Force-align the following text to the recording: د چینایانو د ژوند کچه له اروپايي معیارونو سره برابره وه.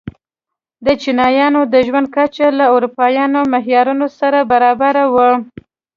د 0.85 0.87
چینایانو 1.01 1.61
د 1.73 1.75
ژوند 1.87 2.07
کچه 2.15 2.47
له 2.59 2.65
اروپايي 2.75 3.23
معیارونو 3.53 4.07
سره 4.19 4.39
برابره 4.51 5.03
وه. 5.13 5.29